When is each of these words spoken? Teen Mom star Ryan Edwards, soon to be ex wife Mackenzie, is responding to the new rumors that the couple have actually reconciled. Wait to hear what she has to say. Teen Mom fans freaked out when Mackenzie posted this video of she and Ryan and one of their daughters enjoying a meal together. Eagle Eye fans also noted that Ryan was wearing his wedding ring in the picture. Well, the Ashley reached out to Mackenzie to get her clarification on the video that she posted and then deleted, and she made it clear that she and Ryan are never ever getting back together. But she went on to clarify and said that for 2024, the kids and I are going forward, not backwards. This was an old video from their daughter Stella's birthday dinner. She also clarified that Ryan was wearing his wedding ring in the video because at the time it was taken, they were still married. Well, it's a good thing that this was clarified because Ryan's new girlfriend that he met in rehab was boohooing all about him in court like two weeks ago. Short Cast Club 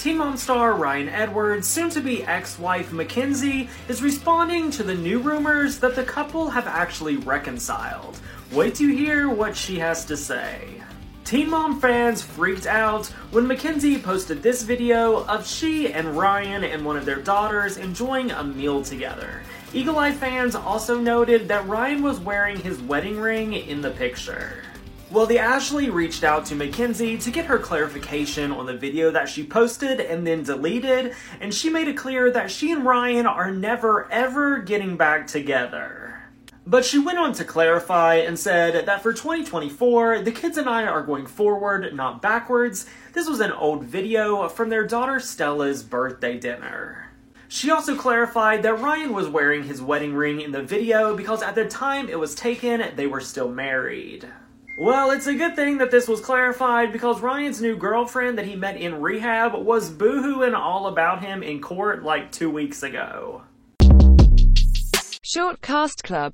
Teen 0.00 0.16
Mom 0.16 0.38
star 0.38 0.72
Ryan 0.72 1.10
Edwards, 1.10 1.68
soon 1.68 1.90
to 1.90 2.00
be 2.00 2.24
ex 2.24 2.58
wife 2.58 2.90
Mackenzie, 2.90 3.68
is 3.86 4.00
responding 4.00 4.70
to 4.70 4.82
the 4.82 4.94
new 4.94 5.18
rumors 5.18 5.78
that 5.80 5.94
the 5.94 6.02
couple 6.02 6.48
have 6.48 6.66
actually 6.66 7.18
reconciled. 7.18 8.18
Wait 8.50 8.74
to 8.76 8.88
hear 8.88 9.28
what 9.28 9.54
she 9.54 9.78
has 9.78 10.06
to 10.06 10.16
say. 10.16 10.82
Teen 11.26 11.50
Mom 11.50 11.78
fans 11.82 12.22
freaked 12.22 12.64
out 12.64 13.08
when 13.30 13.46
Mackenzie 13.46 13.98
posted 13.98 14.42
this 14.42 14.62
video 14.62 15.22
of 15.26 15.46
she 15.46 15.92
and 15.92 16.16
Ryan 16.16 16.64
and 16.64 16.82
one 16.82 16.96
of 16.96 17.04
their 17.04 17.20
daughters 17.20 17.76
enjoying 17.76 18.30
a 18.30 18.42
meal 18.42 18.82
together. 18.82 19.42
Eagle 19.74 19.98
Eye 19.98 20.12
fans 20.12 20.54
also 20.54 20.98
noted 20.98 21.46
that 21.48 21.68
Ryan 21.68 22.02
was 22.02 22.18
wearing 22.18 22.56
his 22.58 22.80
wedding 22.80 23.18
ring 23.18 23.52
in 23.52 23.82
the 23.82 23.90
picture. 23.90 24.62
Well, 25.10 25.26
the 25.26 25.40
Ashley 25.40 25.90
reached 25.90 26.22
out 26.22 26.46
to 26.46 26.54
Mackenzie 26.54 27.18
to 27.18 27.32
get 27.32 27.46
her 27.46 27.58
clarification 27.58 28.52
on 28.52 28.66
the 28.66 28.76
video 28.76 29.10
that 29.10 29.28
she 29.28 29.44
posted 29.44 29.98
and 29.98 30.24
then 30.24 30.44
deleted, 30.44 31.16
and 31.40 31.52
she 31.52 31.68
made 31.68 31.88
it 31.88 31.96
clear 31.96 32.30
that 32.30 32.48
she 32.48 32.70
and 32.70 32.84
Ryan 32.84 33.26
are 33.26 33.50
never 33.50 34.08
ever 34.12 34.60
getting 34.60 34.96
back 34.96 35.26
together. 35.26 36.22
But 36.64 36.84
she 36.84 37.00
went 37.00 37.18
on 37.18 37.32
to 37.32 37.44
clarify 37.44 38.18
and 38.18 38.38
said 38.38 38.86
that 38.86 39.02
for 39.02 39.12
2024, 39.12 40.20
the 40.20 40.30
kids 40.30 40.56
and 40.56 40.68
I 40.68 40.86
are 40.86 41.02
going 41.02 41.26
forward, 41.26 41.92
not 41.92 42.22
backwards. 42.22 42.86
This 43.12 43.28
was 43.28 43.40
an 43.40 43.50
old 43.50 43.82
video 43.82 44.48
from 44.48 44.68
their 44.68 44.86
daughter 44.86 45.18
Stella's 45.18 45.82
birthday 45.82 46.38
dinner. 46.38 47.10
She 47.48 47.72
also 47.72 47.96
clarified 47.96 48.62
that 48.62 48.78
Ryan 48.78 49.12
was 49.12 49.26
wearing 49.26 49.64
his 49.64 49.82
wedding 49.82 50.14
ring 50.14 50.40
in 50.40 50.52
the 50.52 50.62
video 50.62 51.16
because 51.16 51.42
at 51.42 51.56
the 51.56 51.64
time 51.64 52.08
it 52.08 52.20
was 52.20 52.36
taken, 52.36 52.94
they 52.94 53.08
were 53.08 53.20
still 53.20 53.48
married. 53.48 54.28
Well, 54.80 55.10
it's 55.10 55.26
a 55.26 55.34
good 55.34 55.56
thing 55.56 55.76
that 55.76 55.90
this 55.90 56.08
was 56.08 56.22
clarified 56.22 56.90
because 56.90 57.20
Ryan's 57.20 57.60
new 57.60 57.76
girlfriend 57.76 58.38
that 58.38 58.46
he 58.46 58.56
met 58.56 58.78
in 58.78 58.98
rehab 58.98 59.52
was 59.52 59.90
boohooing 59.90 60.56
all 60.56 60.86
about 60.86 61.22
him 61.22 61.42
in 61.42 61.60
court 61.60 62.02
like 62.02 62.32
two 62.32 62.48
weeks 62.48 62.82
ago. 62.82 63.42
Short 65.22 65.60
Cast 65.60 66.02
Club 66.02 66.28